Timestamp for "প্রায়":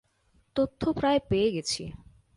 0.93-1.19